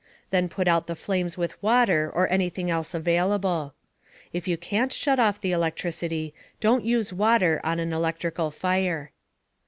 Then 0.31 0.49
put 0.49 0.67
out 0.67 0.87
the 0.87 0.95
flames 0.95 1.37
with 1.37 1.61
water 1.61 2.11
or 2.11 2.27
anything 2.31 2.71
else 2.71 2.95
available. 2.95 3.75
If 4.33 4.47
you 4.47 4.57
can't 4.57 4.91
shut 4.91 5.19
off 5.19 5.39
the 5.39 5.51
electricity, 5.51 6.33
don't 6.59 6.83
use 6.83 7.13
water 7.13 7.61
on 7.63 7.79
an 7.79 7.93
electrical 7.93 8.49
fire. 8.49 9.11